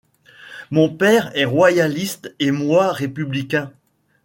Mon 0.71 0.89
père 0.89 1.29
est 1.37 1.45
royaliste 1.45 2.33
et 2.39 2.49
moi 2.49 2.91
républicain. 2.91 3.71